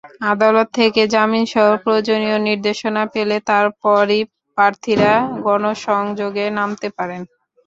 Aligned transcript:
আদালত 0.31 0.67
থেকে 0.79 1.01
জামিনসহ 1.13 1.65
প্রয়োজনীয় 1.83 2.37
নির্দেশনা 2.47 3.03
পেলে 3.13 3.37
তার 3.49 3.65
পরই 3.81 4.21
প্রার্থীরা 4.57 5.13
গণসংযোগে 5.45 6.45
নামতে 6.57 6.87
পারেন। 6.97 7.21